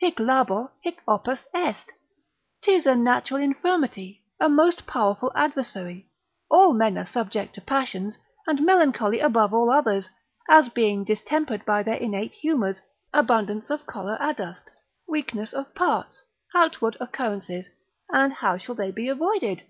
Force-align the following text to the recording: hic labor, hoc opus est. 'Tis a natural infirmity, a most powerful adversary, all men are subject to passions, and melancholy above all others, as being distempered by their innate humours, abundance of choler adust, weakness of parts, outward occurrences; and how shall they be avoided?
hic 0.00 0.18
labor, 0.18 0.72
hoc 0.84 0.94
opus 1.06 1.46
est. 1.54 1.92
'Tis 2.60 2.88
a 2.88 2.96
natural 2.96 3.40
infirmity, 3.40 4.20
a 4.40 4.48
most 4.48 4.84
powerful 4.84 5.30
adversary, 5.36 6.10
all 6.50 6.74
men 6.74 6.98
are 6.98 7.06
subject 7.06 7.54
to 7.54 7.60
passions, 7.60 8.18
and 8.48 8.64
melancholy 8.66 9.20
above 9.20 9.54
all 9.54 9.70
others, 9.70 10.10
as 10.50 10.68
being 10.70 11.04
distempered 11.04 11.64
by 11.64 11.84
their 11.84 11.94
innate 11.98 12.34
humours, 12.34 12.82
abundance 13.14 13.70
of 13.70 13.86
choler 13.86 14.18
adust, 14.20 14.68
weakness 15.06 15.52
of 15.52 15.72
parts, 15.72 16.26
outward 16.52 16.96
occurrences; 16.98 17.68
and 18.12 18.32
how 18.32 18.56
shall 18.58 18.74
they 18.74 18.90
be 18.90 19.06
avoided? 19.08 19.62